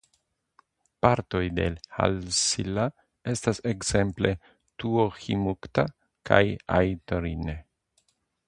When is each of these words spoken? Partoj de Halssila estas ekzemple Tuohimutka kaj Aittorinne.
Partoj 1.05 1.41
de 1.59 1.65
Halssila 1.97 2.85
estas 3.33 3.61
ekzemple 3.73 4.33
Tuohimutka 4.83 5.89
kaj 6.31 6.45
Aittorinne. 6.81 7.61